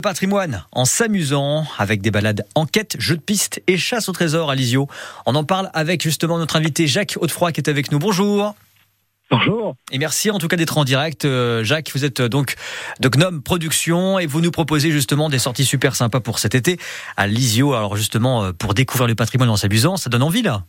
[0.00, 4.54] Patrimoine en s'amusant avec des balades enquête, jeux de piste et chasse au trésor à
[4.54, 4.86] Lisio.
[5.26, 7.98] On en parle avec justement notre invité Jacques Hautefroy qui est avec nous.
[7.98, 8.54] Bonjour.
[9.28, 9.74] Bonjour.
[9.90, 11.24] Et merci en tout cas d'être en direct.
[11.24, 12.54] Euh, Jacques, vous êtes euh, donc
[13.00, 16.76] de Gnome Production et vous nous proposez justement des sorties super sympas pour cet été
[17.16, 17.74] à Lisio.
[17.74, 20.62] Alors justement, euh, pour découvrir le patrimoine en s'amusant, ça donne envie là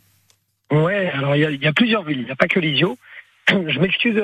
[0.71, 2.97] Ouais, alors il y, a plusieurs villes, il n'y a pas que Lisio.
[3.47, 4.15] Je m'excuse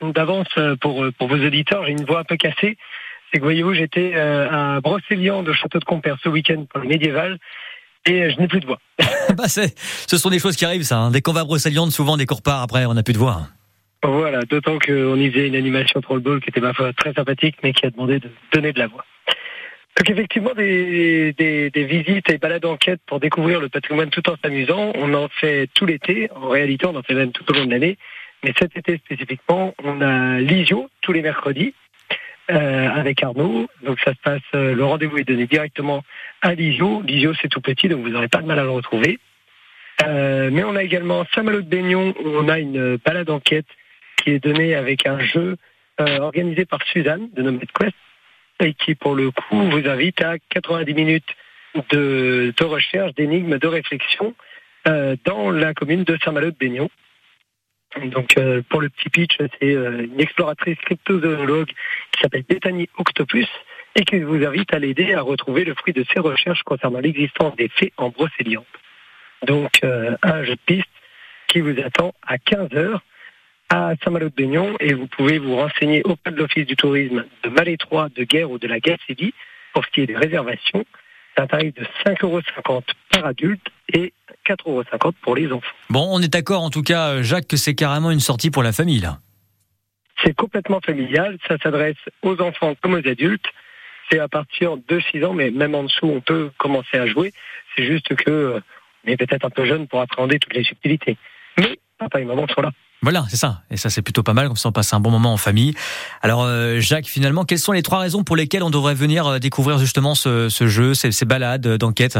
[0.00, 0.48] d'avance
[0.80, 2.78] pour, pour vos auditeurs, j'ai une voix un peu cassée
[3.30, 6.88] c'est que voyez-vous, j'étais euh, à Brocéliande de Château de Compère ce week-end pour le
[6.88, 7.38] médiéval
[8.06, 8.78] et je n'ai plus de voix.
[9.36, 10.98] bah ce sont des choses qui arrivent, ça.
[10.98, 11.10] Hein.
[11.10, 13.48] Dès qu'on va à Brocéliande, souvent des cours après, on n'a plus de voix.
[14.02, 17.72] Voilà, d'autant qu'on y faisait une animation trollball qui était ma foi très sympathique, mais
[17.72, 19.04] qui a demandé de donner de la voix.
[19.96, 24.36] Donc effectivement, des, des, des visites et balades enquête pour découvrir le patrimoine tout en
[24.42, 26.28] s'amusant, on en fait tout l'été.
[26.36, 27.96] En réalité, on en fait même tout au long de l'année.
[28.44, 31.74] Mais cet été spécifiquement, on a l'ISIO tous les mercredis,
[32.48, 33.66] euh, avec Arnaud.
[33.82, 36.04] Donc ça se passe, euh, le rendez-vous est donné directement
[36.42, 37.02] à Lisio.
[37.02, 39.18] Lisio c'est tout petit, donc vous n'aurez pas de mal à le retrouver.
[40.06, 43.66] Euh, mais on a également Saint-Malo de Baignon, où on a une balade enquête
[44.16, 45.56] qui est donnée avec un jeu
[45.98, 47.94] organisé par Suzanne de Nomad Quest
[48.60, 51.36] et qui pour le coup vous invite à 90 minutes
[51.90, 54.34] de, de recherche, d'énigmes, de réflexion
[55.24, 56.90] dans la commune de Saint-Malo de Baignon.
[58.04, 61.68] Donc euh, pour le petit pitch, c'est euh, une exploratrice cryptozoologue
[62.12, 63.48] qui s'appelle Bethany Octopus
[63.94, 67.56] et qui vous invite à l'aider à retrouver le fruit de ses recherches concernant l'existence
[67.56, 68.64] des fées en brocéliande.
[69.46, 70.88] Donc euh, un jeu de piste
[71.48, 72.98] qui vous attend à 15h
[73.70, 77.48] à Saint-Malo de Baignon et vous pouvez vous renseigner auprès de l'Office du tourisme de
[77.48, 79.34] Malétroit, de Guerre ou de la Gacélie
[79.72, 80.84] pour ce qui est des réservations.
[81.34, 82.42] C'est un tarif de 5,50 euros
[83.10, 84.12] par adulte et
[84.46, 84.84] 4,50 euros
[85.22, 85.74] pour les enfants.
[85.90, 88.72] Bon, on est d'accord en tout cas, Jacques, que c'est carrément une sortie pour la
[88.72, 89.18] famille là.
[90.24, 93.46] C'est complètement familial, ça s'adresse aux enfants comme aux adultes.
[94.10, 97.32] C'est à partir de 6 ans, mais même en dessous, on peut commencer à jouer.
[97.74, 98.60] C'est juste que euh,
[99.04, 101.16] on est peut-être un peu jeune pour appréhender toutes les subtilités.
[101.58, 102.70] Mais papa et maman sont là.
[103.02, 103.62] Voilà, c'est ça.
[103.70, 105.74] Et ça, c'est plutôt pas mal, comme ça on passe un bon moment en famille.
[106.22, 109.38] Alors, euh, Jacques, finalement, quelles sont les trois raisons pour lesquelles on devrait venir euh,
[109.38, 112.18] découvrir justement ce, jeu, ces, ces balades d'enquête?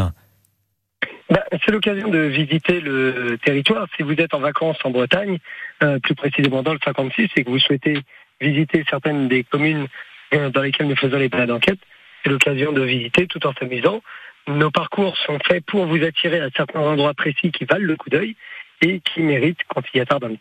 [1.37, 3.87] Bah, c'est l'occasion de visiter le territoire.
[3.95, 5.39] Si vous êtes en vacances en Bretagne,
[5.83, 7.99] euh, plus précisément dans le 56, et que vous souhaitez
[8.41, 9.87] visiter certaines des communes
[10.33, 11.79] euh, dans lesquelles nous faisons les balades d'enquête,
[12.23, 14.01] c'est l'occasion de visiter tout en s'amusant.
[14.49, 18.09] Nos parcours sont faits pour vous attirer à certains endroits précis qui valent le coup
[18.09, 18.35] d'œil
[18.81, 20.39] et qui méritent quand il y a tard dans le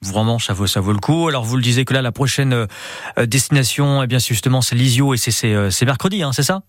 [0.00, 1.26] Vraiment, ça vaut, ça vaut le coup.
[1.28, 5.12] Alors, vous le disiez que là, la prochaine euh, destination, eh bien, justement, c'est Lisio
[5.12, 6.62] et c'est mercredi, hein, c'est ça?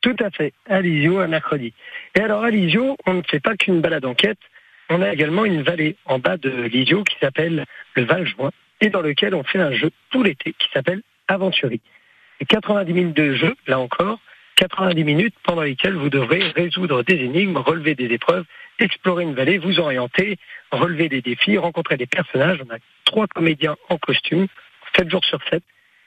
[0.00, 1.72] Tout à fait, à Lisio, un mercredi.
[2.14, 4.38] Et alors à on ne fait pas qu'une balade enquête,
[4.90, 7.64] on a également une vallée en bas de Lisio qui s'appelle
[7.94, 8.50] le Val-Join
[8.80, 11.80] et dans lequel on fait un jeu tout l'été qui s'appelle Aventurie.
[12.40, 14.20] Et 90 minutes de jeu, là encore,
[14.56, 18.44] 90 minutes pendant lesquelles vous devrez résoudre des énigmes, relever des épreuves,
[18.78, 20.38] explorer une vallée, vous orienter,
[20.70, 22.60] relever des défis, rencontrer des personnages.
[22.68, 24.46] On a trois comédiens en costume,
[24.96, 25.62] 7 jours sur 7,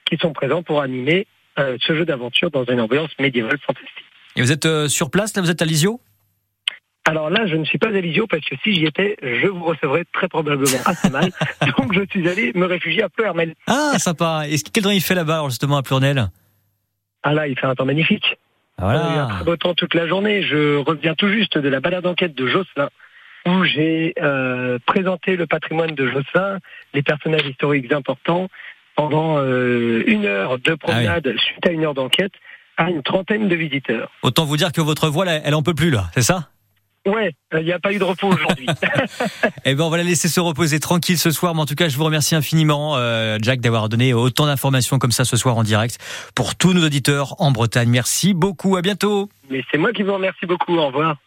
[0.05, 1.27] qui sont présents pour animer
[1.61, 4.05] euh, ce jeu d'aventure dans une ambiance médiévale fantastique.
[4.35, 5.99] Et vous êtes euh, sur place, là, vous êtes à Lisio
[7.03, 9.63] alors là, je ne suis pas à Lisio parce que si j'y étais, je vous
[9.63, 11.31] recevrais très probablement assez mal.
[11.77, 13.55] Donc je suis allé me réfugier à Pleurmel.
[13.65, 14.43] Ah, sympa.
[14.47, 16.29] Et quel temps il fait là-bas, justement, à Pleurmel
[17.23, 18.37] Ah là, il fait un temps magnifique.
[18.77, 19.07] Ah, voilà.
[19.09, 20.43] Il y a un très beau temps toute la journée.
[20.43, 22.89] Je reviens tout juste de la balade d'enquête de Josselin,
[23.47, 26.59] où j'ai euh, présenté le patrimoine de Josselin,
[26.93, 28.47] les personnages historiques importants,
[28.95, 32.33] pendant euh, une heure de promenade ah suite à une heure d'enquête
[32.77, 34.09] à une trentaine de visiteurs.
[34.23, 36.49] Autant vous dire que votre voix, elle en peut plus là, c'est ça?
[37.07, 38.67] Ouais, il n'y a pas eu de repos aujourd'hui.
[39.65, 41.55] eh ben, on va la laisser se reposer tranquille ce soir.
[41.55, 45.11] Mais en tout cas, je vous remercie infiniment, euh, Jack, d'avoir donné autant d'informations comme
[45.11, 45.97] ça ce soir en direct
[46.35, 47.89] pour tous nos auditeurs en Bretagne.
[47.89, 48.77] Merci beaucoup.
[48.77, 49.29] À bientôt.
[49.49, 50.77] Mais c'est moi qui vous remercie beaucoup.
[50.77, 51.17] Au revoir.